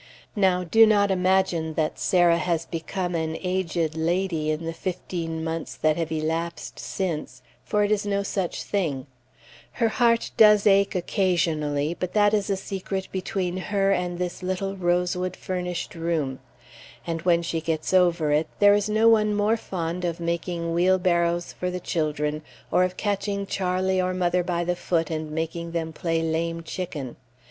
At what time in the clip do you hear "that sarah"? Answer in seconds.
1.75-2.39